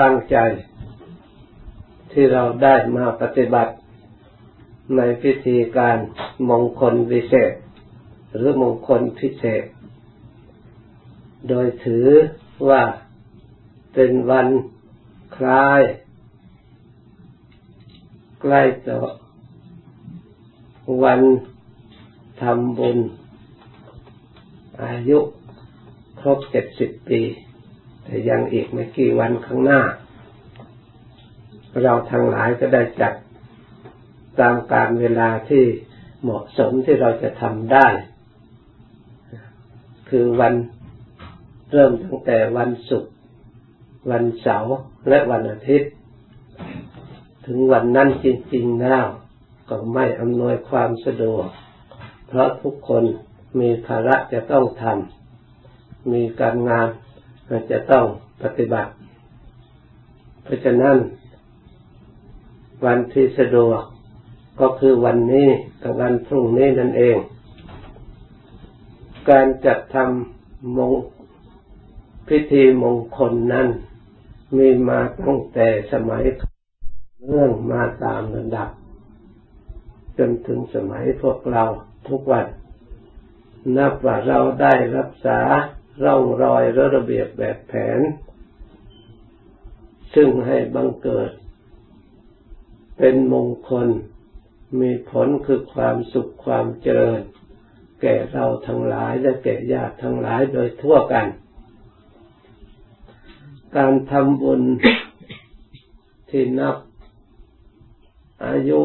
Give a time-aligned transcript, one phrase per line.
[0.00, 0.36] ตั้งใจ
[2.12, 3.72] ที่เราได้มาปฏิบัติ
[4.96, 5.96] ในพิธีการ
[6.48, 7.52] มงคลวิเศษ
[8.34, 9.64] หรือมงคลพิเศษ
[11.48, 12.06] โดยถือ
[12.68, 12.82] ว่า
[13.94, 14.48] เป็นวัน
[15.36, 15.82] คล้าย
[18.40, 18.98] ใกล้ต่อ
[21.02, 21.20] วัน
[22.40, 22.98] ทำบุญ
[24.82, 25.18] อายุ
[26.20, 27.20] ครบเจ็ดสิบปี
[28.06, 29.80] แต่ยังอีกไม่กี่วันข้างหน้า
[31.82, 33.14] เราทั้งหลายก็ได้จัด
[34.40, 35.64] ตามการเวลาที่
[36.22, 37.88] เหมาะสมที่เราจะทำได้
[40.08, 40.54] คือวัน
[41.72, 43.12] เริ่มตั้งแต่วันศุกร์
[44.10, 44.76] วันเสาร์
[45.08, 45.90] และวันอาทิตย์
[47.46, 49.06] ถึงวันนั้นจริง ๆ แล้ว
[49.68, 51.48] ก็ไม่อำนวยความสะดวก
[52.26, 53.04] เพราะทุกคน
[53.60, 56.88] มีภาระจะต้องทำมีการงาน
[57.70, 58.06] จะต้อง
[58.42, 58.92] ปฏิบัติ
[60.42, 60.96] เพราะฉะนั้น
[62.84, 63.82] วันที่สะดวก
[64.60, 65.48] ก็คือวันนี้
[65.82, 67.16] กับวันพรุ่งนี้นั่นเอง
[69.30, 70.92] การจัดทำมง
[72.28, 73.68] พิธีมงคลนั้น
[74.56, 76.22] มีมาตั้งแต่สมัย
[77.26, 78.68] เรื่องมาตามระดับ
[80.18, 81.64] จนถึงสมัยพวกเรา
[82.08, 82.46] ทุกวัน
[83.76, 85.38] นับว่าเราได้รักษา
[86.04, 88.00] ร่องรอยและระเบียบแบบแผน
[90.14, 91.30] ซึ่งให้บังเกิด
[92.98, 93.88] เป็นมงคล
[94.80, 97.20] มีผลคือความสุขความเจริญ
[98.02, 101.26] แก่เราทั้งหลายและแก่ญาติทั้งหลายโดยทั่วกัน
[103.76, 104.62] การทำบุญ
[106.30, 106.76] ที่นับ
[108.46, 108.80] อายุ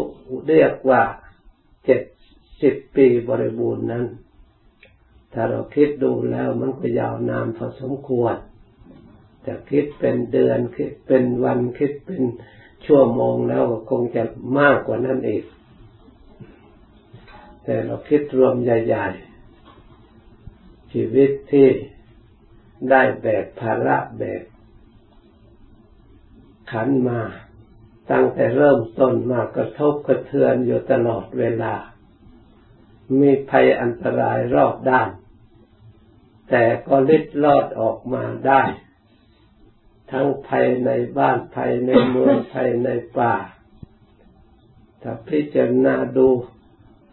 [0.47, 1.01] เรียกว่า
[1.85, 2.01] เจ็ด
[2.61, 4.05] สิบปีบริบูรณ์นั้น
[5.33, 8.35] ถ้าเราคิดดูแล้วมันก็ยาวนานพอสมควร
[9.45, 12.23] จะคิดเป็นเดือนคิดเป็นวันคิดเป็น
[12.85, 14.23] ชั่วโมงแล้วคงจะ
[14.59, 15.43] มากกว่านั้นอีก
[17.63, 21.67] แต่เราคิดรวมใหญ่ๆ ชีวิตที่
[22.89, 24.43] ได้แบกภาระแบก
[26.71, 27.21] ขันมา
[28.11, 31.73] ตั้งแต่เริ่มต้นมากระทบกระเทือนอยู่ตลอดเวลา
[33.21, 35.09] มีภัยอันตรายรอบด้าน
[36.51, 38.63] แต่ก็ลิดลอดออกมาได้
[40.11, 43.33] ทั้งภัยในบ้านภัยในเมืองภัยในป่า
[45.01, 46.27] ถ้าพิจารณาดู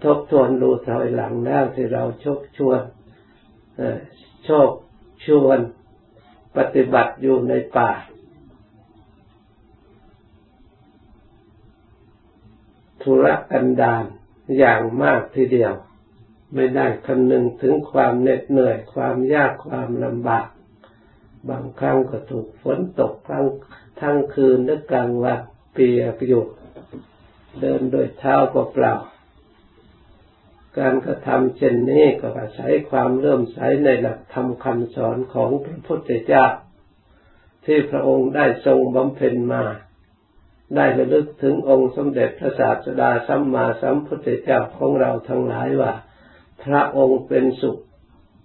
[0.03, 2.81] ทบทวนดูถอยหลังแล้วที่เราชกชวน
[4.45, 4.71] โชค
[5.25, 5.59] ชวน
[6.57, 7.91] ปฏิบัติอยู่ในป่า
[13.03, 14.05] ธุระกันดาร
[14.59, 15.75] อย่างมากทีเดียว
[16.55, 20.47] ไม่ได้คำนึงถึงความเหน็ดเหนื่อยความยากความลำบาก
[21.49, 23.47] บางครั้งก็ถูกฝนตกครั้ง
[24.01, 25.41] ทั้งคืนและกลางวัน
[25.73, 26.45] เปียกอยู่
[27.61, 28.95] เดินโดยเท้าเปล่า
[30.79, 36.47] การกระทำเช่นนี้ก็อาศัยความเริ่มใสในหลักธรรมคำสอนของพระพุทธเจ้า
[37.65, 39.63] ที่พระองค์ได้ทรงบำเพ็ญมา
[40.77, 45.93] ได้ระลึกถึงองค์สมเด็จพระศาสดาสัมมาสัมพุทธเจ้าของเราทั้งหลายว่า
[46.65, 47.79] พระองค์เป็นสุข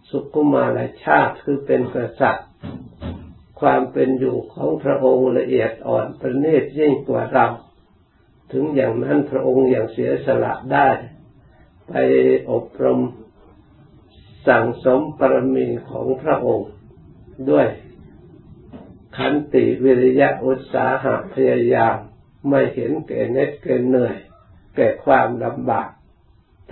[0.09, 2.47] สุขุมาลชาติคือเป็นกษัตริย์
[3.59, 7.47] ความเป็นอยู่ของพระองค์ละเอียดอ่อนประณีตยิ่งกว่าเรา
[8.51, 10.89] ถึงอย่างนั้นพระองค์อย่างเสียสละได้
[11.87, 11.93] ไป
[12.51, 12.99] อบรม
[14.47, 16.69] สั่งสมปรมีของพระองค์
[17.49, 17.67] ด้วย
[19.17, 21.95] ขันติวิริยะอุตสาหะพยายาม
[22.49, 24.15] ไม่เห็นแก่เน็ดแก่เหนื่อย
[24.75, 25.89] แก่ความลำบาก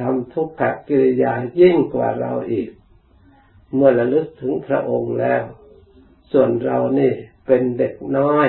[0.01, 2.69] ทำทุกขกิริยายิ่งกว่าเราอีก
[3.73, 5.43] เมื่อระลึกถึงพระองค์แล้ว
[6.31, 7.11] ส่วนเรานี่
[7.45, 8.47] เป็นเด็กน้อย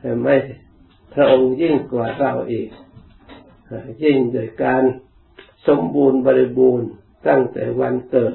[0.00, 0.36] แต่ไม่
[1.14, 2.68] พระองค์ยิ่งกว่าเราอีก
[4.04, 4.82] ยิ่งโดยการ
[5.66, 6.90] สมบูรณ์บริบูรณ์
[7.28, 8.34] ตั้งแต่วันเกิด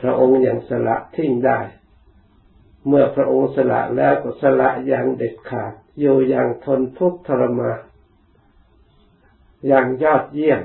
[0.00, 1.60] พระองค์ยังสละทิ้งได้
[2.86, 7.87] เมื่อพระองค์สละแล้วก็สละอย่างเด็ดขาดอยู่อย่างทนทุกข์ทรมาน
[9.66, 10.62] อย่างยอดเยี่ยม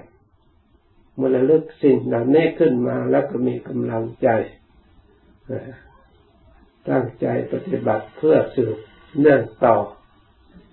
[1.16, 4.28] เมื่อระลึกสิ่งเหล่านี้ขึ้นมาแล้วก็มีกำลังใจ
[6.90, 8.78] ตั้งใจปฏิบัติเพื่อสืบ
[9.20, 9.78] เนื่องต่อ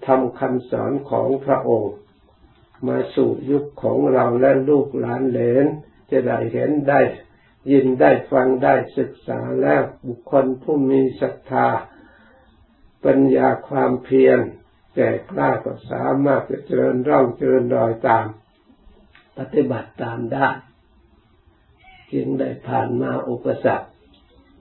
[0.06, 1.94] ทำคำสอนของพระองค์
[2.88, 5.66] มาสู่ยุคของเราและลูกหลานเหลน
[6.11, 7.00] จะได้เห็นได้
[7.70, 11.69] ยินได้ฟังได้ศึกษาแล้วบุคคลผู้มีศรัทธา
[13.05, 14.38] ปัญญาความเพียร
[14.94, 18.26] แก่กล้าก็สามารถจะเจริญร่องเจริญรอยตาม
[19.38, 20.48] ปฏิบัติตามได้
[22.12, 23.88] จึงได้ผ่านมาอุปสรรค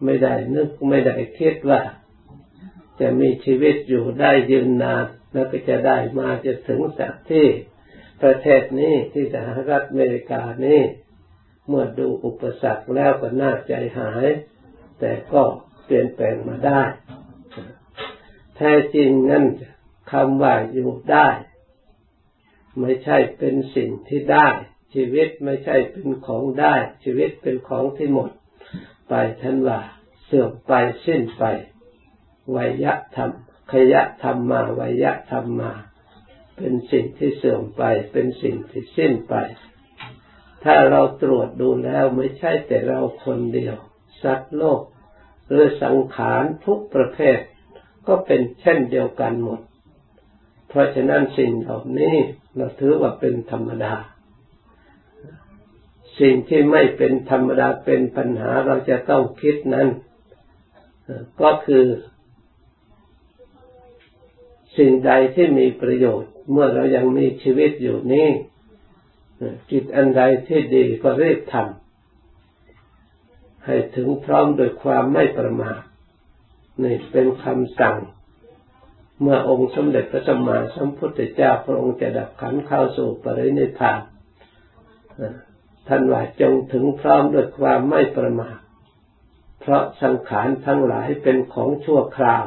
[0.04, 1.82] ไม่ได้นึกไม่ได้คิดว่า
[3.00, 7.48] จะมีชีวิตอยู่ได้ยืนนาน แล้วก็จะได้มาจะถึงสักที่
[8.22, 10.82] ประเทศนี้ที่สหรัฐอเมริกานี้
[11.68, 14.28] เมื่อดูอุปสรรคแล้วก็น่าใจหาย
[15.00, 15.44] แต่ก็
[15.86, 16.82] เปลี่ยนแปลงมาได้
[18.58, 19.46] แท้จริงนั้น
[20.12, 21.28] คำว่าอยู่ได้
[22.80, 24.48] ไม่ใช่เป็นสิ่งที่ได้
[24.94, 28.32] ชีวิตไม่ใช่เป็นของได้ ชีวิตเป็นของที่หมด
[29.10, 29.80] ไปท่านว่า
[30.26, 30.74] เสื่อมไป
[31.06, 31.44] สิ้นไป
[32.56, 33.32] วิยะธรรม
[33.72, 35.74] ขยะธรรมมาวิยะธรรมมา
[36.58, 39.36] เป็นสิ่งที่เสื่อมไป เป็นสิ่งที่สิ้นไป
[40.64, 43.76] ถ้าเราตรวจดูแล้วไม่ใช่แต่เราคนเดียว
[44.24, 44.82] สัตว์โลก
[45.48, 47.40] หรือสังขารทุกประเภท
[48.08, 49.60] ก็เป็นเช่นเดียวกันหมด
[50.70, 52.16] เพราะฉะนั้นสิ่งเหล่านี้
[52.56, 53.94] เราถือว่าเป็นธรรมดา
[56.20, 59.88] สิ่งที่ไม่เป็นธรรมดาเป็นปัญหาเราจะต้องคิดนั้น
[61.42, 61.86] ก็คือ
[64.78, 68.28] สิ่งใดที่มีประโยชน์ เมื่อเรายังมีชีวิตอยู่นี้
[69.72, 71.66] กิจอันใดที่ดีก็รีบทำ
[73.66, 75.82] ให้ถึงพร้อมโดยความไม่ประมาท
[76.84, 77.98] นี่เป็นคำสั่ง
[79.22, 84.00] เมื่อองค์สมเด็จพระสัมมาสัมพุทธเจ้าพระองค์จะดับขันเข้าสู่ปรินิพพาน
[85.88, 88.58] ท่านว่าจงถึงพร้อมด้วยความไม่ประมาท
[89.62, 92.46] เพราะสังขารทั้งหลายเป็นของชั่วคราว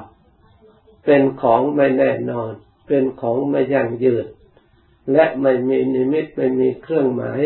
[1.05, 2.53] เป็นของไม่แน่นอน
[2.89, 4.27] เป็นของไม่ยั่งยืน
[5.13, 7.41] และไม่มีนิมิตไม่มีเครื่องหมาย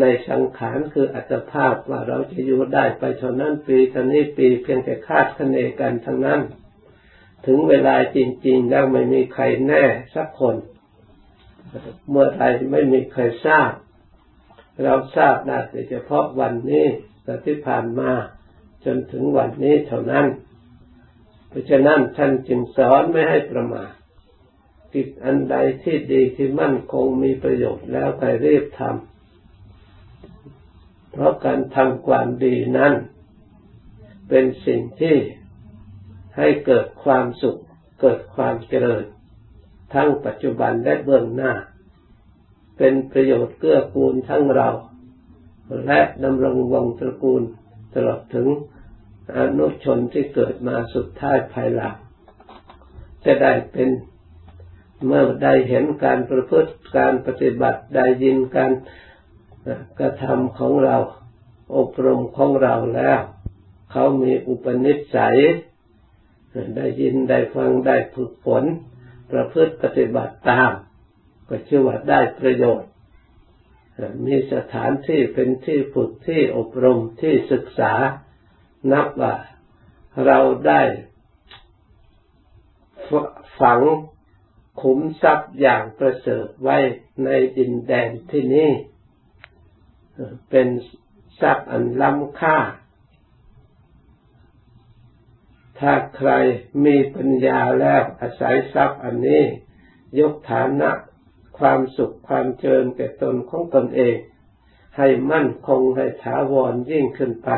[0.00, 6.40] ในสังขารคืออัตภาพว่าเราจะอยู่ได้ไปเท่านั้นปีเท่านี้ปีเพียงแต่คาดคะเนกันทั้งนั้น
[7.46, 10.56] ถึงเวลาจริง ๆ แล้วไม่มีใครแน่สักคน
[12.08, 13.72] เมื่อไรไม่มีใครทราบ
[14.82, 15.58] เราทราบได้
[15.90, 16.86] เฉพาะวันนี้
[17.24, 18.10] แต่ที่ผ่านมา
[18.84, 20.26] จนถึงวันนี้เท่านั้น
[21.48, 23.92] เพราะฉะนั้นท่านจึงสอนไม่ให้ประมาท
[24.94, 32.94] กิจอันใดที่ดีที่มั่นคงมีประโยชน์แล้วไปรีบทำเพราะการทำความดีนั้น
[34.28, 35.16] เป็นสิ่งที่
[36.36, 37.60] ให้เกิดความสุข
[38.00, 39.04] เกิดความเจริญ
[39.94, 41.52] ทั้งปัจจุบันและเบื้องหน้า
[42.78, 44.68] เป็นประโยชน์เกื้อกูลทั้งเรา
[45.86, 47.42] และดำรงวงตระกูล
[47.94, 48.48] ตลอดถึง
[49.36, 51.96] อนุชนที่เกิดมาสุดท้ายภายหลัง
[53.24, 53.88] จะได้เป็น
[55.06, 58.72] เมื่อได้เห็นการประพฤติการปฏิบัติได้ยินการ
[59.98, 60.96] กระทำของเรา
[61.76, 63.20] อบรมของเราแล้ว
[63.90, 65.38] เขามีอุปนิสัย
[66.76, 68.64] ได้ยินได้ฟังได้ฝึกฝน
[69.30, 70.72] ประพฤติปฏิบัติตาม
[71.48, 72.90] ก็ชื่อว่าได้ประโยชน์
[74.26, 77.92] มีสถานที่เป็นที่ฝึกที่อบรมที่ศึกษา
[78.92, 79.34] นับว่า
[80.26, 80.82] เราได้
[83.60, 83.80] ฝัง
[84.82, 86.78] ขุมทรัพย์อย่างประเสริฐไว้
[87.24, 87.28] ใน
[87.58, 88.70] ดินแดนที่นี้
[90.50, 90.68] เป็น
[91.40, 92.58] ทรัพย์อันล้ำค่า
[95.80, 96.30] ถ้าใคร
[96.84, 99.44] มีปัญญาแล้วอาศัยทรัพย์อันนี้
[100.18, 100.90] ยกฐานะ
[101.58, 104.16] ความสุขความเจริญแก่ตนของตนเอง
[104.96, 107.50] ให้มั่นคงให้ถาวรยิ่งขึ้นไป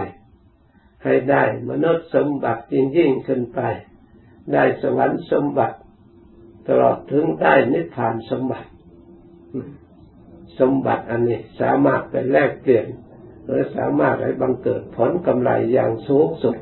[1.04, 3.60] ให้ได้มนุษย์สมบัติยิ่งยิ่งขึ้นไป
[4.52, 5.78] ได้สวรรค์สมบัติ
[6.68, 8.70] ตลอดถึงได้นิพพานสมบัติ
[10.58, 12.86] สมบัติอันนี้สามารถไปแลกเปลี่ยน
[13.44, 16.56] หรือสามารถให้บังเกิดผลกำไรอย่างสูงสุด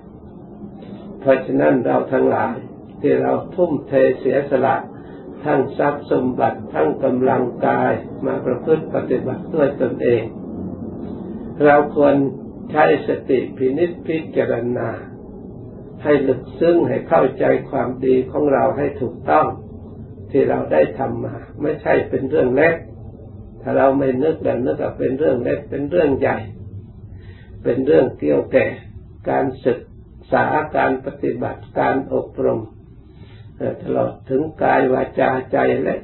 [1.25, 2.55] เพราะฉะนั้นเราทั้งหลาย
[3.01, 4.77] ที่เราทุ่มเทเสียสละ
[5.45, 7.93] ทั้งทรัพย์สมบัติทั้งกำลังกาย
[8.27, 10.23] มาประพฤติปฏิบัติด้วยตนเอง
[11.65, 12.15] เราควร
[12.71, 14.89] ใช้สติพินิจพิจารณา
[16.03, 19.47] ให้ลึกซึ้งให้เข้าใจความดีของเราให้ถูกต้อง
[20.31, 22.75] ที่เราได้ทำมา ไม่ใช่เป็นเรื่องเล็ก
[23.63, 26.39] ถ้าเราไม่นึกแบบนึกว่าเป็นเรื่องเล็กเป็นเรื่องใหญ่
[27.63, 28.67] เป็นเรื่องเกี่ยวแก่
[29.31, 29.79] การศึก
[30.33, 30.45] ษา
[30.77, 32.61] การปฏิบัติการอบรม
[33.83, 35.99] ตลอดถึงกายวาจาใจและ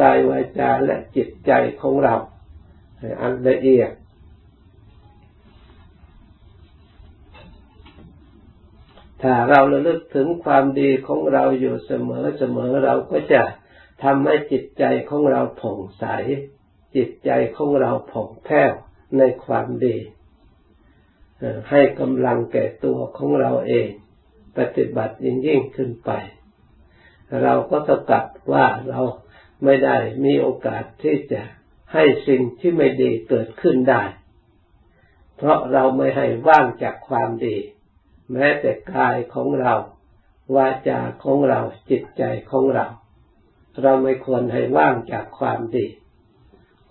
[0.00, 2.14] กายวาจาและจิตใจของเรา
[3.20, 3.90] อันละเอียด
[9.22, 13.42] ถ้าเราระลึกถึงความดีของเราอยู่เสมอเสมอเราก็จะ
[14.02, 16.04] ทำให้จิตใจของเราผ่องใส
[16.96, 18.72] จิตใจของเราผ่องแผ้ว
[19.18, 19.96] ในความดี
[21.70, 23.88] ให้กำลังแก่ตัวของเราเอง
[24.58, 26.10] ปฏิบัติยิ่งยิ่งขึ้นไป
[27.42, 29.00] เราก็ตะกับว่าเรา
[29.64, 31.42] ไม่ได้มีโอกาสที่จะ
[31.92, 34.02] ให้สิ่งที่ไม่ดีเกิดขึ้นได้
[35.36, 37.56] เพราะเราไม่ให้ว่างจากความดี
[38.32, 39.74] แม้แต่กายของเรา
[40.56, 42.86] วาจาของเราจิตใจของเรา
[43.82, 45.86] เราไม่ควรให้ว่างจากความดี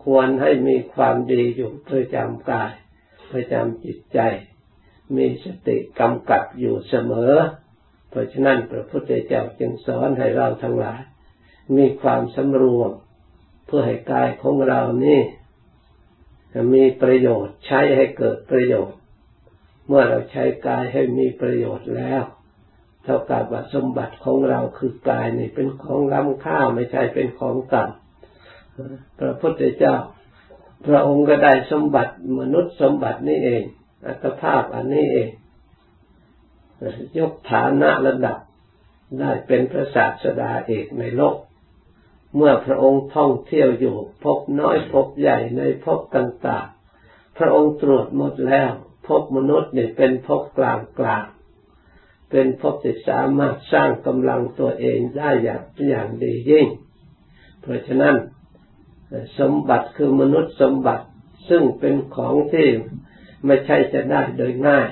[0.03, 2.72] ควรให้มีความดีอยู่ประจำกาย
[3.31, 4.19] ประจำจิตใจ
[5.15, 7.33] มีสติกำกับอยู่เสมอ
[8.09, 11.01] เพราะฉะนั้นพระพุทธเจ้าจึงสอนให้เราทั้งหลาย
[11.77, 12.91] มีความสำรวม
[13.65, 15.21] เพื่อให้กายของเรานี่
[16.73, 19.00] มีประโยชน์ใช้ให้เกิดประโยชน์
[19.88, 22.23] เมื่อเราใช้กายให้มีประโยชน์แล้ว
[23.03, 29.95] เท่ากับว่าสมบัติของเราคือกายนี่เป็นของล้ำค่าไม่ใช่เป็นของต่ำพระพุทธเจ้า
[30.88, 33.63] พระองค์ก็ได้สมบัติมนุษย์สมบัตินี่เอง
[34.05, 35.29] อัตภาพอันนี้เอง
[37.17, 38.38] ยกฐานะระดับ
[39.19, 41.38] ได้เป็นพระศาสดาเอกในโลก
[42.35, 48.71] เมื่อพระองค์ท่องเที่ยวอยู่ พบน้อยพบใหญ่ในพบต่างๆ พระองค์ตรวจหมดแล้ว
[49.07, 51.25] พบมนุษย์เนี่ยเป็นพบกลางกลาง
[52.31, 56.67] เป็นพบที่สามารถสร้างกำลังตัวเองได้อย่างอย่างดียิ่ง
[57.61, 58.15] เพราะฉะนั้น
[59.39, 61.06] สมบัติคือมนุษย์สมบัติ
[61.50, 62.68] ซึ่งเป็นของที่
[63.46, 64.89] ไม่ใช่จะได้โดยง่าย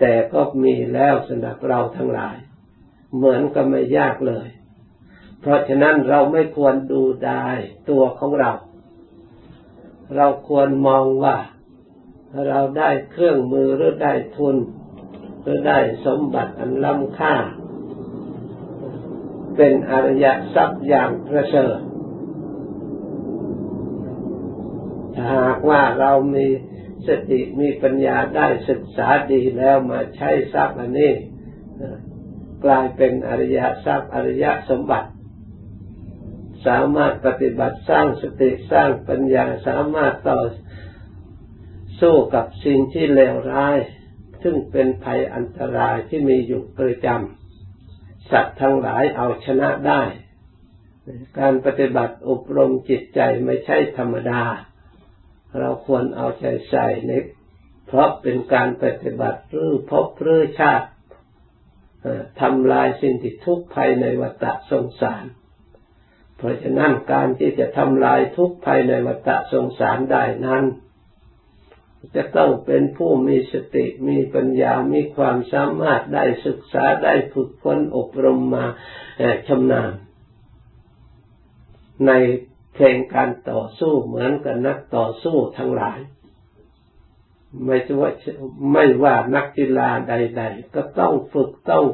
[0.00, 2.36] แต่ก็มีแล้วสำหรับเราทั้งหลาย
[3.14, 4.48] เหมือนก็ไม่ยากเลย
[5.40, 7.46] เพราะฉะนั้นเราไม่ควรดูได้
[7.90, 8.52] ตัวของเรา
[10.16, 11.36] เราควรมองว่า
[12.48, 14.56] เราได้เครื่องมือหรือได้ทุน
[15.42, 17.34] หรือได้สมบัติอันล้ำค่า
[19.56, 21.78] เป็นอริยทรัพย์อย่างประเสริฐ
[25.32, 26.46] หากว่าเรามี
[27.08, 31.12] สติมีปัญญาได้ศึกษาดีแล้วมาใช้ทรัพย์อันนี้
[32.64, 35.10] กลายเป็นอริยทรัพย์อริยสมบัติ
[36.66, 40.40] สามารถปฏิบัติสร้างสติสร้างปัญญาสามารถต่อ
[42.00, 43.78] สู้กับสิ่งที่เลวร้าย
[44.42, 50.02] ซึ่งเป็นภัยอันตรายที่มีอยู่ประจำสัตว์ทั้งหลายเอาชนะได้
[51.38, 54.42] การปฏิบัติอบรมจิตใจไม่ใช่ธรรมดา
[55.58, 57.12] เราควรเอาใจใส่ใน
[57.86, 60.88] เพราะเป็นการปฏิบัติรื้อพบรื้อชาติ
[62.40, 65.24] ทำลายสิ่งที่ทุกข์ภัยในวัฏสงสาร
[66.36, 70.64] เพราะฉะนั้นการที่จะทำลายทุกภัยในวัฏสงสารได้นั้น
[72.16, 78.66] จะต้องเป็นผู้มีสติมีปัญญา มีความสามารถได้ศึกษาได้ฝึกฝนอบรมมา
[79.48, 79.92] ชำนาญ
[82.06, 82.12] ใน
[82.74, 85.98] เพลงการต่อสู้เหมือนกับนักต่อสู้ทั้งหลาย
[87.64, 88.10] ไม่ว่า
[88.72, 91.84] ไม่ว่านักกีฬาใด ๆ ก็ต้องฝึกต้อง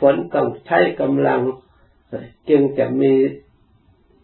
[0.00, 1.40] ฝนต้องใช้กำลัง
[2.48, 3.12] จึงจะมี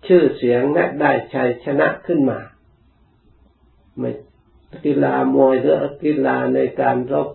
[0.07, 2.41] ชื่อเสียงและได้ชัยชนะขึ้นมา
[3.99, 4.11] ไม่
[4.85, 7.29] กีฬามวยหรือกีฬาในการรบ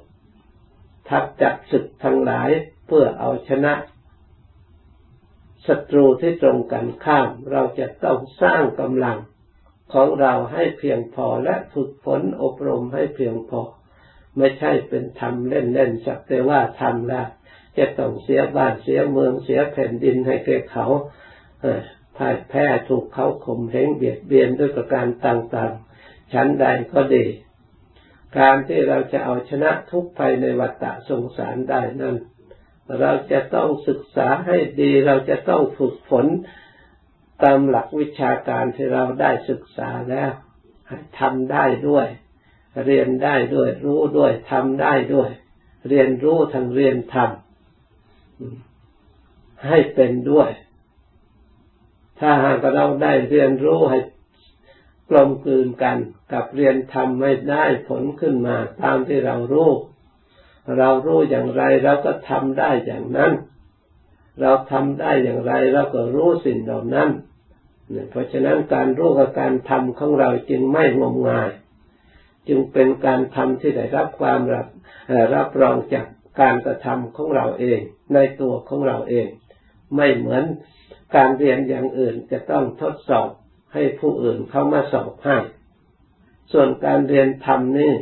[1.09, 2.49] ทักจับศึกทั้งหลาย
[2.87, 3.73] เพื่อเอาชนะ
[5.67, 9.17] ศัตรูที่ตรงกันข้าม เราจะต้องสร้างกำลัง
[9.93, 13.61] ของเราให้เพียงพอและฝึกฝนอบรมให้เพียงพอ
[14.37, 17.27] ไม่ใช่เป็นทำเล่นๆสักแต่ว่าทำแล้ว
[17.77, 20.87] จะต้องเสียบ้านเสียเมืองเสียแผ่นดินให้แก่เขา
[22.17, 27.25] พ่ายแพ้ถูกเขาข่มเหงเบียดเบียนด้วยประการต่างๆ ชั้นใดก็ดี
[28.39, 32.15] การที่เราจะเอาชนะทุกภัยในวัฏสงสารได้นั้น
[32.99, 36.25] เราจะต้องศึกษาให้ดีเราจะต้องฝึกฝน
[37.43, 40.31] ตามหลักวิชาการที่เราได้ศึกษาแล้ว
[41.19, 42.07] ทำได้ด้วย
[42.85, 45.29] เรียนได้ด้วย รู้ด้วยทำได้ด้วย
[45.89, 50.49] เรียนรู้ทั้งเรียนทำให้เป็นด้วย
[52.19, 53.99] ถ้าหากเราได้เรียนรู้ให้
[55.09, 55.97] กลมกลืนกัน
[56.33, 59.71] กับเรียนทำไม่ได้ผลขึ้นมาตามที่เรารู้
[60.77, 63.31] เรารู้อย่างไรเราก็ทำได้อย่างนั้น
[64.41, 67.09] เราทำได้อย่างไรเราก็รู้สิ่งเหล่านั้น
[68.09, 71.49] เพราะฉะนั้นการรู้กับการทำของเราจึงไม่งมงาย
[72.47, 74.67] จึงเป็นการทำที่ได้รับความรับ
[75.35, 76.05] รับรองจาก
[76.41, 77.79] การกระทำของเราเอง
[78.13, 79.27] ในตัวของเราเอง
[79.95, 80.43] ไม่เหมือน
[81.15, 83.29] การเรียนอย่างอื่นจะต้องทดสอบ
[83.73, 85.37] ให้ผู้อื่นเข้ามาสอบให้
[86.51, 87.93] ส่วนการเรียนธรรมนี่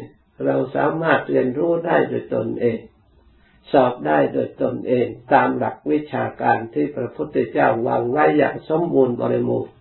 [0.46, 2.80] เราสามารถเรียนรู้ได้โดยตนเอง
[3.72, 9.74] สอบได้โดยตนเอง ตามหลักวิชาการที่พระพุทธเจ้าวางไว้อย่างสมบูรณ์บริบูรณ์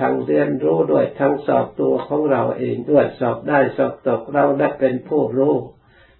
[0.00, 5.54] ทั้งเรียนรู้ด้วยทั้งสอบตัวของเราเองด้วยสอบได้สอบตกเราได้เป็นผู้รู้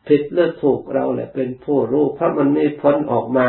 [0.09, 3.49] ผิดหรือถูกเราแหละเป็นผู้รู้เพราะมันมีผลออกมา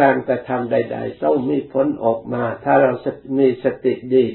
[0.00, 2.92] การกระทำใด ๆ ต้องมีผลออกมา ถ้าเรา
[3.38, 4.26] มีสติดี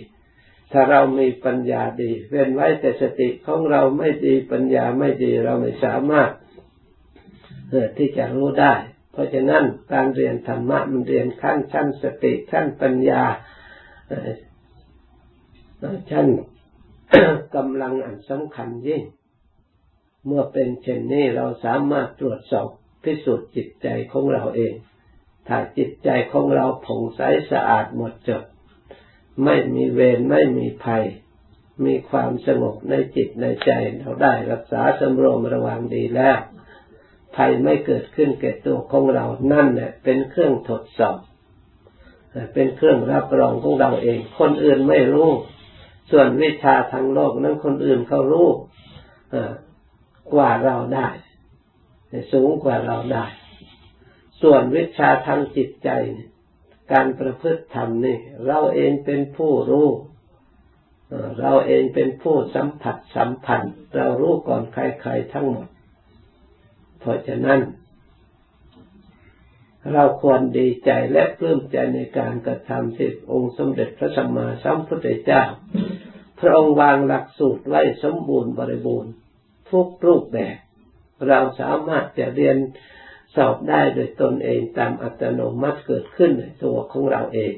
[0.72, 6.32] ถ้าเรามีปัญญาดีเว้นไว้แต่สติของเราไม่ดีปัญญาไม่ดีเราไม่สามารถ
[7.98, 8.74] ที่จะรู้ได้
[9.12, 9.64] เพราะฉะนั้น
[9.94, 13.24] การเรียนธรรมะมันเรียนขั้นชั้นสติขั้นปัญญา
[16.12, 16.28] ชั้น
[17.56, 19.04] กำลังอันสำคัญยิ่ง
[20.26, 22.68] เมื่อเป็นเช่นนี้เราสามารถตรวจสอบ
[23.04, 24.74] พิสูจน์จิตใจของเราเอง
[25.48, 28.44] ถ้าจิตใจของเราผ่องใสสะอาดหมดจด
[29.44, 31.06] ไม่มีเวรไม่มีภัย
[31.86, 36.40] มีความสงบในจิตในใจเราได้รักษาสำรวมระวังดีแล้ว
[37.36, 41.18] ภัยไม่เกิดขึ้นแก่ตัวของเรานั่นแหละเป็นเครื่องทดสอบ
[42.54, 45.30] เป็นเครื่องรับรองของเราเอง คนอื่นไม่รู้
[46.12, 48.50] ส่วนวิชาทางโลกนั้นคนอื่นเขารู้
[50.34, 51.10] กว่าเราได้
[52.34, 53.26] สูงกว่าเราได้
[54.42, 55.90] ส่วนวิชาทางจิตใจ
[56.94, 59.90] การประพฤติธรรมนี่เราเองเป็นผู้รู้
[61.40, 65.68] เราเองเป็นผู้สัมผัสสัมพันธ์ เรารู้ก่อนใครๆทั้งหมด
[67.00, 67.62] เพราะฉะนั้น
[69.94, 75.44] เราควรดีใจและปลื้มใจในการกระทำที่องค์สมเด็จพระสัมมาสัมพุทธเจ้า
[76.40, 79.12] พระองค์วางหลักสูตรไว้สมบูรณ์บริบูรณ์
[79.72, 80.58] ทุกรูปแบบ
[81.28, 82.58] เราสามารถจะเรียน
[83.36, 87.54] สอบได้โดยตนเองตามอัตโนมัติเกิดขึ้นในตัวของเราเอง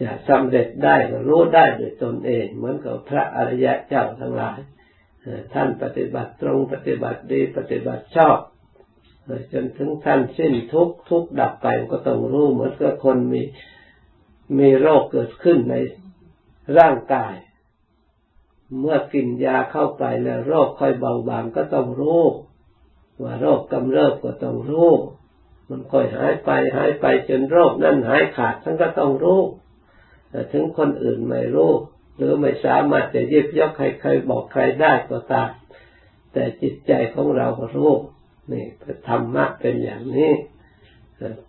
[0.00, 0.96] จะสำเร็จได้
[1.28, 4.58] รู้ได้โดยตนเอง เหมือนกับพระอริยะเจ้าทั้งหลาย
[5.54, 8.38] ท่านปฏิบัติตรงปฏิบัติดีปฏิบัติชอบ
[9.52, 13.42] จนถึงท่านสิ้นทุกทุกดับไปก็ต้องรู้เหมือนกับคนมี
[14.58, 15.74] มีโรคเกิดขึ้นใน
[16.78, 17.34] ร่างกาย
[18.80, 22.22] เมื่อกินยาเข้าไปแล้วโรคค่อยเบาบางก็ต้องรู้
[23.22, 24.90] ว่าโรคกำเริบก็ต้องรู้
[25.68, 29.40] มันค่อยหายไปหายไปจนโรคนั่นหายขาดท่านก็ต้องรู้
[30.30, 31.72] แต่ถึงคนอื่นไม่รู้
[32.16, 35.50] หรือไม่สามารถจะยิบยกใครใครบอกใครได้ก็ตาม
[36.32, 37.92] แต่จิตใจของเราก็รู้
[38.52, 38.64] นี่
[39.08, 40.32] ธรรมะเป็นอย่างนี้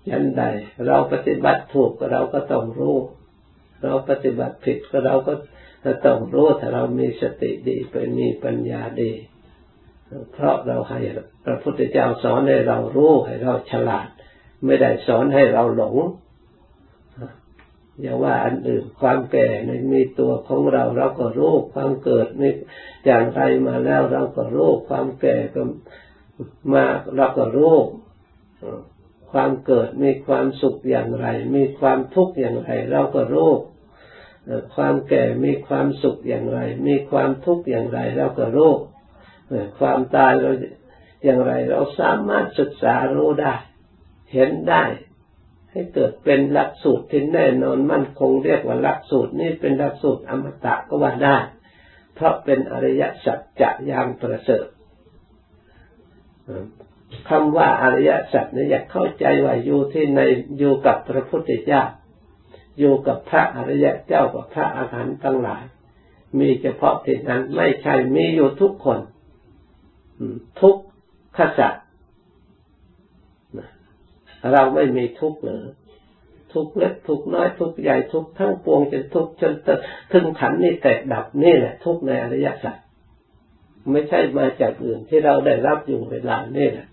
[0.09, 0.43] ยันใด
[0.87, 2.97] เราปฏิบัติถูกเราก็ต้องรู้
[3.83, 9.11] เราปฏิบัติผิดก็เราก็ต้องรู้ถ้าเรามีสติดีไปมีปัญญาดี
[10.33, 10.99] เพราะเราให้
[11.45, 14.07] พระพุทธเจ้าสอนให้เรารู้ให้เราฉลาด
[14.65, 15.95] ไม่ได้สอนให้เราหลง
[18.01, 22.49] อย่าว่าอันอื่นความแก่ในมีตัวของเราเราก็รู้ความเกิดมี
[23.05, 25.61] อย่างไรมาแล้วเราก็รู้ความแก่ก็
[26.73, 27.75] มาเราก็รู้
[29.31, 33.51] ความเกิดมีความสุขอย่างไร มีความทุกข์อย่างไร เราก็รู้
[34.75, 38.73] ความแก่มีความสุขอย่างไร มีความทุกข์อย่างไร เราก็รู้
[39.79, 40.51] ความตายเรา
[41.23, 43.53] อย่างไร เราสามารถศึกษารู้ได้
[44.33, 44.83] เห็นได้
[45.71, 51.37] ให้เกิดเป็นหลักสูตรที่แน่นอนมั่นคงเรียกว่าหลักสูตรนี้เป็นหลักสูตรอมตะก็ว่าได้
[52.15, 54.67] เพราะเป็นอริยสัจจะยามประเสริฐ
[57.29, 60.21] คำว่าอริยสัจเนี่ยอยากเข้าใจว่าอยู่ที่ใน
[60.59, 61.83] อยู่กับพระพุทธเจ้า
[62.79, 65.63] อยู่กับพระอริยะเจ้ากับพระอาหารทั้งหลาย
[66.39, 68.99] มีเฉพาะที่นั้นไม่ใช่มีอยู่ทุกคน
[70.61, 70.75] ทุก
[71.37, 71.73] ขสัต
[74.51, 75.63] เราไม่มีทุกหรือ
[76.53, 79.53] ทุกเล็กทุกน้อยทุกใหญ่ทุกทั้งปวงจนทุกจน
[80.11, 82.75] ถึงขันนี่แตกดับนี่แหละ ทุกในอริยสัจ
[83.91, 86.87] ไม่ใช่มาจากอื่นที่เราได้รับอยู่เวลานี่แหละ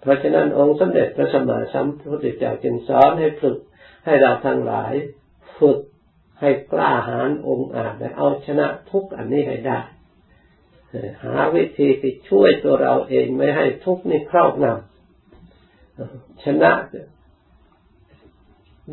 [0.00, 3.58] เพราะฉะนั้นองค์สมเด็จพระสัมมาสัมพุทธเจ้าจึงสอนให้ฝึก
[4.04, 4.92] ให้เราทั้งหลาย
[5.58, 5.78] ฝึก
[6.40, 9.78] ให้กล้าหาญองค์อาจและเอาชนะทุกอันนี้ให้ได้
[11.22, 16.72] หาวิธีที่ช่วยตัวเราเองไม่ให้ทุกข์นี้ครอบงำชนะ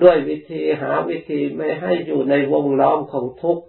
[0.02, 3.64] ด้วยวิธีหาวิธีไม่ให้อยู่ในวงล้อมของทุกข์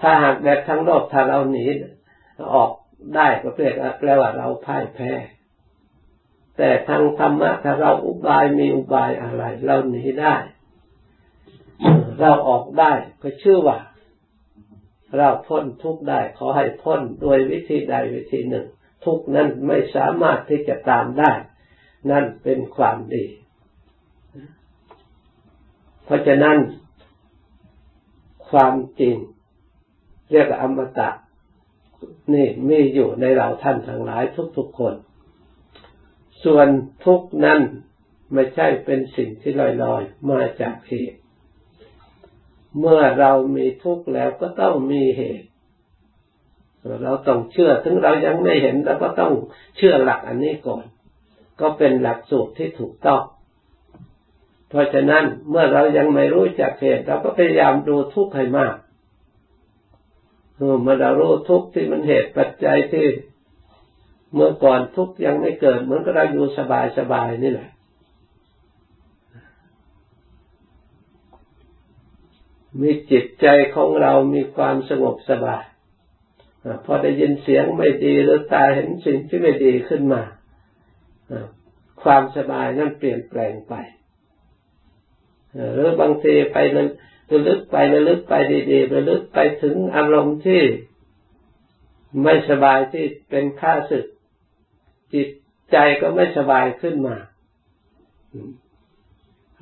[0.00, 1.64] ถ้าหากแบบทั้งโลกถ้าเราหนี
[2.54, 2.70] ออก
[3.14, 5.12] ได้ก็แปลว่าเราพ่ายแพ้
[6.56, 10.34] แต่ทางธรรมะถ้าเราอุบายมีอุบายอะไร เราหนีได้
[12.20, 12.92] เราออกได้
[13.22, 13.78] ก็ชื่อว่า
[15.16, 18.66] เราพ้นทุกได้ขอให้พ้นโดยวิธีใดวิธีหนึ่ง
[19.04, 21.32] ทุกนั้นไม่สามารถที่จะตามได้
[22.10, 23.26] นั่นเป็นความดี
[26.04, 26.58] เพราะฉะนั้น
[28.50, 29.16] ความจริง
[30.30, 31.10] เรียกอมตะ
[32.34, 34.22] นี่มีอยู่ในเราท่านทั้งหลาย
[34.56, 34.94] ทุกๆคน
[36.44, 36.68] ส่วน
[37.04, 37.60] ทุกนั้น
[38.32, 41.18] ไม่ใช่เป็นสิ่งที่ลอยๆ มาจากเหตุ
[42.78, 45.46] เมื่อเรามีทุกข์แล้วก็ต้องมีเหตุ
[47.02, 49.32] เราต้องเชื่อ ถึงเรายังไม่เห็นเราก็ต้อง
[49.76, 50.84] เชื่อหลักอันนี้ก่อน
[51.60, 53.22] ก็เป็นหลักสูตรที่ถูกต้อง
[54.68, 58.74] เพราะฉะนั้นเมื่อเรายังไม่รู้จักเหตุ เราก็พยายามดูทุกข์ให้มาก
[60.82, 63.06] เมื่อเรารู้ทุกข์ที่มันเหตุปัจจัยที่
[64.34, 67.70] เมื่อก่อนทุกข์ยังไม่เกิดเหมือนกับเราอยู่สบายสบายนี่แหละ
[72.80, 75.64] มีจิตใจของเรามีความสงบสบาย
[76.84, 80.22] พอได้ยินเสียงไม่ดีหรือตาเห็นสิ่งที่ไม่ดีขึ้นมา
[82.02, 83.74] ความสบายนั้นเปลี่ยนแปลงไป
[85.72, 86.56] หรือบางทีไป
[87.30, 90.62] ระลึกไประลึกไปีๆระลึกไปถึงอารมณ์ที่
[92.22, 94.06] ไม่สบายที่เป็นข้าศึก
[95.14, 95.28] จิต
[95.72, 97.16] ใจก็ไม่สบายขึ้นมา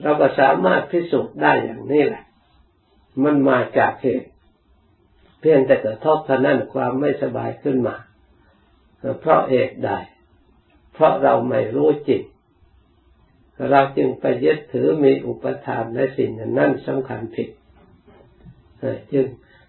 [0.03, 2.25] เราก็สามารถพิสูจน์ได้อย่างนี้แหละ
[3.23, 4.29] มันมาจากเหตุ
[5.41, 7.97] เพียงแต่กระทบเท่านั้นความไม่สบายขึ้นมา
[9.21, 9.91] เพราะเหตุใด
[10.93, 12.23] เพราะเราไม่รู้จริง
[13.71, 17.49] เราจึงไปยึดถือมีอุปทานในสิ่งนั้นสำคัญผิด
[19.13, 19.27] จึง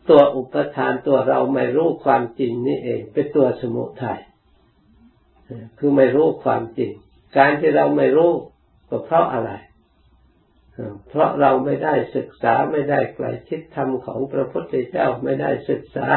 [0.10, 4.20] ตัวอุปทานตัวเราไม่รู้ความจริงนี่เอง เป็นตัวสมุทัย
[5.78, 6.92] คือไม่รู้ความจริง
[7.38, 8.32] การที่เราไม่รู้
[8.90, 9.52] ก็เพราะอะไร
[11.10, 16.08] เพราะเราไม่ได้ศึกษาไม่ได้ใกล้ชิดธรรมของพระพุทธเจ้าไม่ได้ศึกษา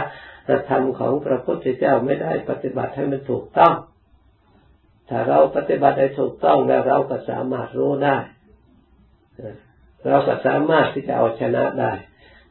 [0.70, 3.74] ธรรมของพระพุทธเจ้าไม่ได้ปฏิบัติให้มันถูกต้อง
[5.08, 8.18] ถ้าเราปฏิบัติได้ถูกต้องแล้วเราก็สามารถรู้ได้
[10.06, 11.92] เราก็สามารถที่จะเอาชนะได้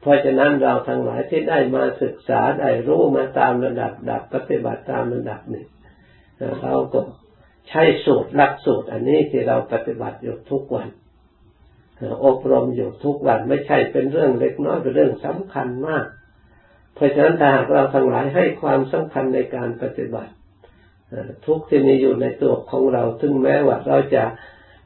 [0.02, 5.68] เพราะฉะนั้นเราทั้งหลายที่ได้มาศึกษาได้รู้มาตามระดับดับปฏิบัติตามระดับหนึ่ง
[6.62, 7.00] เราก็
[7.70, 10.90] ใช้สูตรหลักสูตรอันนี้ที่เราปฏิบัติอยู่ทุกวัน
[12.26, 16.06] อบรมอยู่ทุกวันไม่ใช่เป็นเรื่องเล็กน้อยเป็นเรื่องสำคัญมาก
[16.96, 20.32] เพราะฉะนั้นถ้าหากเราทั้งหลายให้ความสำคัญในการปฏิบัติ
[21.46, 24.24] ทุกที่มีอยู่ในตัวของเราถึงแม้ว่าเราจะ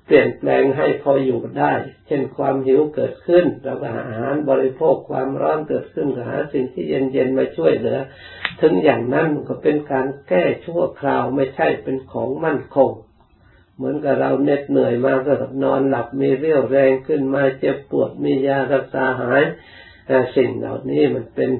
[0.06, 1.73] เปลี่ยนแปลงให้พออยู่ได้
[2.08, 7.99] เช่นความหิวเกิดขึ้น เราก็หาอาหารบริโภคความร้อนเกิดขึ้นก็หาสิ่งที่เย็นๆมาช่วยเหลือ
[8.62, 12.91] ถึงอย่างนั้นก็เป็นการแก้ชั่วคราวไม่ใช่เป็นของมั่นคง
[13.76, 15.34] เหมือนกับเราเหน็ดเหนื่อยมาก็
[15.64, 19.44] นอนหลับมีเรี่ยวแรงขึ้นมาเจ็บปวดมียารักษาหาย
[20.08, 21.52] แต่สิ่งเหล่านี้มันเป็น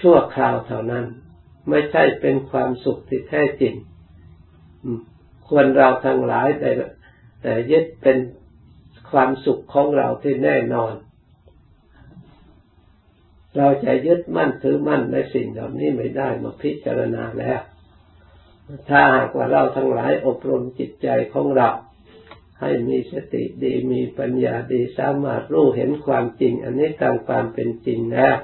[0.00, 1.04] ชั่วคราวเท่านั้น
[1.68, 3.74] ไม่ใช่เป็นความสุขที่แท้จริง
[5.48, 6.70] ควรเราทั้งหลายแต่
[7.42, 8.18] แต่ยึดเป็น
[9.10, 10.94] ความสุขของเราที่แน่นอน
[13.56, 17.60] เราจะยึดมั่นถือมั่นในสิ่งเหล่านี้ไม่ได้มาพิจารณาแล้ว
[18.88, 21.68] ถ้าหากว่าเราทั้งหลายอบรมจิตใจของเรา
[22.60, 28.36] ให้มีสติดีมีปัญญาดีสามารถรู้เห็นความจริง อันนี้ตามความเป็นจริงแล้ว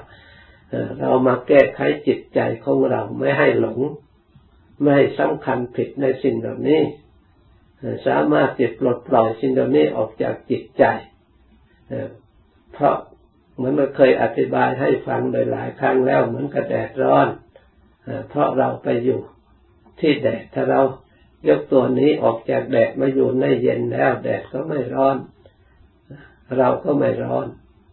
[0.99, 3.79] เรามาแก้ไขจิตใจของเราไม่ให้หลง
[4.81, 6.81] ไม่ให้สำคัญผิดในสิ่งเหล่านี้
[8.07, 10.83] สามารถจิตปลดปล่อยสิ่งเหล่านี้ออกจากจิตใจ
[12.73, 12.95] เพราะ
[13.55, 17.27] เหมือนเราเคยอธิบายให้ฟังโดยหลายครั้งแล้วเหมือนกระแดดร้อน
[18.29, 19.19] เพราะเราไปอยู่
[19.99, 20.81] ที่แดดถ้าเรา
[21.47, 25.17] ยกตัวนี้ออกจากแดดมาอยู่ในเย็นแล้ว แดดก็ไม่ร้อน
[26.57, 27.47] เราก็ไม่ร้อน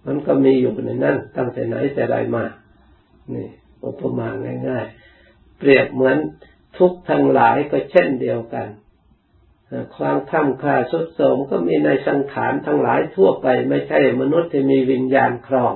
[0.06, 2.44] มันก็มีอยู่ในนั้นตั้งแต่ไหนแต่ไรมา
[3.34, 3.48] นี่
[3.84, 4.28] อุปมา
[4.68, 6.16] ง่ายๆ เปรียบเหมือน
[6.78, 8.68] ทุกทั้งหลายก็เช่นเดียวกัน
[9.96, 15.74] ความข้ามคาสุดโสมก็มีในสังขารทั้งหลายทั่วไป ไม่ใช่มนุษย์ที่มีวิญญาณครอง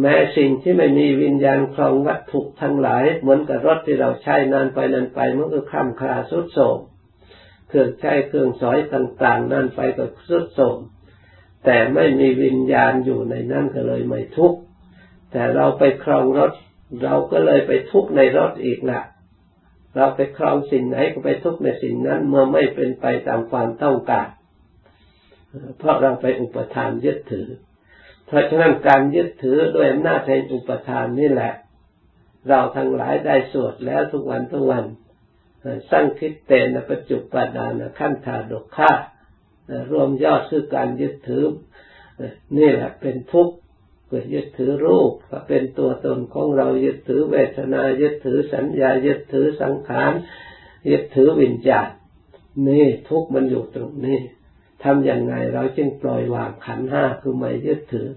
[0.00, 6.78] แม้สิ่งที่ไม่มีวิญญาณครองวัตถุทั้งหลาย เหมือนกับรถที่เราใช้นานไปนานไปมันก็ข้ามค่าสุดโสม
[7.68, 10.78] เครื่องใช้เครื่องสอยต่าง ๆนั่นไปก็สุดโสม
[11.64, 14.58] แต่ไม่มีวิญญาณอยู่ในนั้นก็เลยไม่ทุกข์
[15.32, 16.52] แต่เราไปครองรถ
[17.02, 19.02] เราก็เลยไปทุกข์ในรถอีกล่ะ
[19.96, 24.28] เราไปครองสิ่งไหนก็ไปทุกข์ในสิ่งนั้นเมื่อไม่เป็นไปตามความต้องการ
[25.78, 27.48] เพราะเราไปอุปทานยึดถือ
[28.32, 31.52] เพราะฉะนั้นการยึดถือด้วยอำนาจแห่งอุปทานนี่แหละ
[32.48, 34.84] เราทั้งหลายได้สวดแล้วทุกวันทุกวัน
[35.90, 38.92] สร้างคิดเตนปัจจุปดานขั้นธาดกข่า
[39.90, 41.44] รวมยอดคือการยึดถือ
[42.58, 43.54] นี่แหละเป็นทุกข์
[44.10, 50.12] ก็ยึดถือรูปก็เป็นตัวตนของเรายึดถือเวทนายึดถือสัญญายึดถือสังขาร
[50.90, 51.90] ยึดถือวิญญาณ
[52.68, 54.20] นี่ทุกมันอยู่ตรงนี้
[54.84, 58.08] ทำอย่างไงเราจึงปล่อยวางขันห้าคือไม่ยึดถือ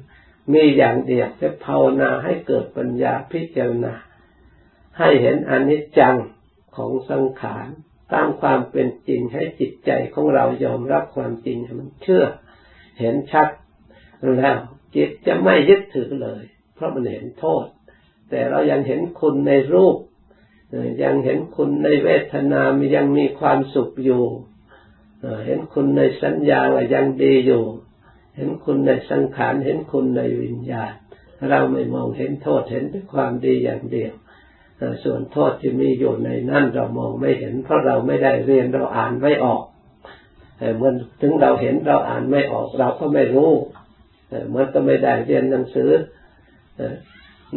[0.53, 3.93] มีอย่างเดียวจะภาวนาให้เกิดปัญญาพิจารณา
[4.97, 6.15] ให้เห็นอนิจจัง
[6.75, 7.67] ของสังขาร
[8.13, 12.25] ตามความเป็นจริงให้จิตใจของเรายอมรับความจริงให้มันเชื่อ
[12.99, 13.49] เห็นชัด
[14.37, 14.57] แล้ว
[14.95, 16.43] จิตจะไม่ยึดถือเลย
[16.75, 17.65] เพราะมันเห็นโทษ
[18.29, 19.97] แต่เรายังเห็นคุณในรูป
[21.03, 24.23] ยังเห็นคุณในเวทนามียังมีความสุขอยู่
[25.45, 27.63] เห็นคุณในสัญญาว่ายังดีอยู่
[28.35, 30.93] เห็นคุณในสังขาร เห็นคุณในวิญญาณ
[31.49, 34.13] เราไม่มองเห็นโทษเห็นแต่ความดีอย่างเดียว
[35.03, 39.63] ส่วนโทษที่มีอยู่ในนั่นเรามองไม่เห็น เพราะเราไม่ได้เรียนเราอ่านไม่ออก
[40.75, 43.51] เหมือนถึงเราเห็นเราอ่านไม่ออก เราก็ไม่รู้
[44.47, 45.91] เหมือนก็ไม่ได้เรียนหนังสือ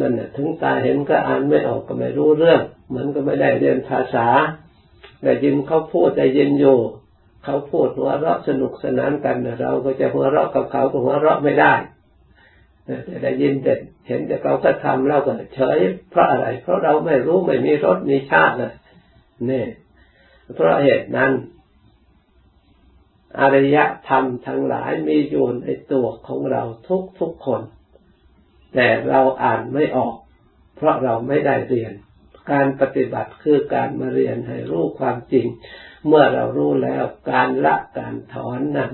[0.00, 4.28] นั่นแหละถึงตาเห็นก็อ่านไม่ออกก็ไม่รู้เรื่อง เหมือนก็ไม่ได้เรียนภาษา
[5.22, 6.78] แต่ยินเขาพูดแต่ยินอยู่
[7.44, 11.74] เขาพูดหัวเราะสนุกสนานกันเราก็จะหัวเราะกับเขาก็หัวเราะไม่ได้
[13.04, 13.74] แต่ได้ยินแต่
[14.06, 15.78] เห็นแต่เขาก็ทำเราก็เฉย
[16.10, 18.72] เพราะอะไร เพราะเราไม่รู้ไม่มีรสมีชาตินะ
[19.50, 19.64] นี่
[20.54, 21.32] เพราะเหตุนั้น
[23.40, 27.62] อริยธรรมทั้งหลายมีอยู่ในตัวของเราทุกทุกคน
[28.74, 30.16] แต่เราอ่านไม่ออก
[30.76, 31.92] เพราะเราไม่ได้เรียน
[32.52, 35.46] การปฏิบัติคือการมาเรียนให้รู้ความจริง
[36.06, 38.92] เมื่อเรารู้แล้วการละการถอนนั้น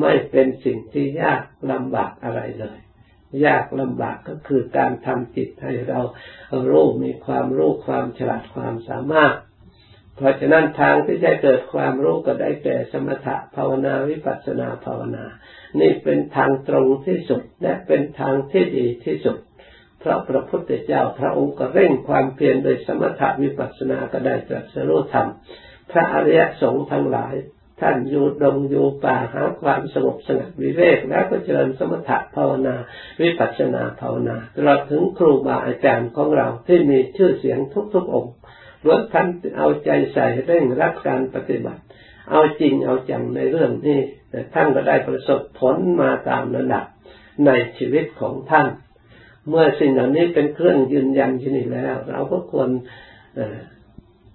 [0.00, 2.78] ไม่เป็นสิ่งที่ยากลำบากอะไรเลย
[3.46, 6.00] ยากลำบากก็คือการทำจิตให้เรา
[6.70, 9.34] รู้มีความรู้ความฉลาดความสามารถ
[10.16, 15.24] เพราะฉะนั้นทางที่จะเกิดความรู้ก็ได้แก่สมถะภาวนาวิปัสสนาภาวนา
[15.80, 19.38] นี่เป็นทางตรงที่สุดและเป็นทางที่ดีที่สุด
[20.02, 25.28] พระพระพุทธเจ้าพระองค์ก็เร่งความเพียรโดยสมถะวิปัสสนาก็ได้ตรัสรู้ธรรม
[25.90, 27.34] พระอริยสงฆ์ทั้งหลาย
[27.80, 32.76] ท่านอยู่ดงอยู่ป่าหาความสงบสงัดวิเวกแล้วก็เจริญสมถะภาวนา
[33.20, 37.58] วิปัสสนาภาวนาตลอดถึงครูบาอาจารย์ของเราที่มีชื่อเสียง
[37.94, 38.34] ทุกๆองค์
[38.84, 39.26] ล้วนท่าน
[39.58, 41.82] เอาใจใส่เร่งรัดการปฏิบัติ
[42.30, 46.84] เอาจริงเอาจังในเรื่องนี้แต่ท่านก็ได้ประสบผลมาตามระดับ
[47.46, 48.68] ในชีวิตของท่าน
[49.48, 52.70] เมื่อสิ่งเหล่านี้เป็นเครื่องยืนยันที่นี่แล้ว เราก็ควร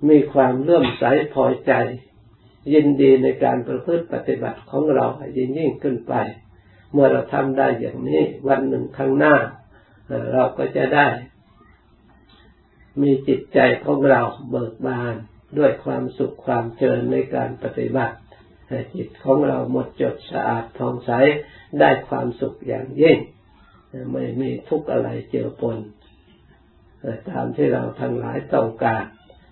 [0.10, 1.74] มีความเลื่อมใสพอใจ
[2.74, 5.06] ยินดีในการประพฤติปฏิบัติของเรา
[5.38, 6.14] ยิ่งยิ่งขึ้นไป
[6.94, 9.36] เมื่อเราทำได้อย่างนี้ วันหนึ่งข้างหน้า
[10.34, 11.08] เราก็จะได้
[13.02, 15.16] มีจิตใจของเราเบิกบาน
[15.58, 18.18] ด้วยความสุขความเจริญในการปฏิบัติ
[18.96, 21.12] จิตของเราหมดจดสะอาดทองใส
[21.80, 23.18] ได้ความสุขอย่างยิ่ง
[24.12, 25.78] ไม่มีทุกข์อะไรเจือปน
[27.30, 29.04] ตามที่เราทั้งหลายต้องการ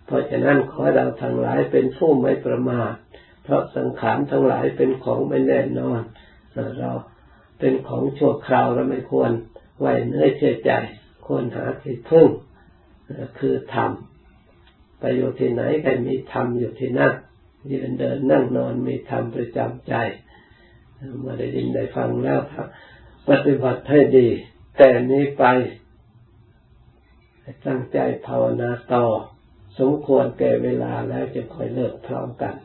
[0.06, 2.94] เพราะฉะนั้นขอเราทั้งหลายเป็นผู้ไม่ประมาท
[3.44, 6.02] เพราะสังขารทั้งหลายเป็นของไม่แน่นอน
[6.80, 6.92] เรา
[7.60, 9.32] เป็นของชั่วคราวเราไม่ควร
[9.80, 10.72] ไว้เนื้อเชื่อใจ
[11.26, 12.28] ควรหาที่พึ่ง
[13.40, 13.92] คือธรรม
[15.00, 17.14] ไปอยู่ที่ไหนก็มีธรรมอยู่ที่นั่น
[17.72, 19.94] ยืนเดินนั่งนอนมีธรรมประจำใจ
[21.20, 22.40] เมื่อได้ยินได้ฟังแล้ว
[23.30, 24.28] ปฏิบัติให้ดี
[24.78, 25.44] แต่นี้ไป
[27.66, 29.06] ตั้งใจภาวนาต่อ
[29.80, 32.56] สมควรแก่เวลาแล้วจะค่อยเลิกพร้อมกัน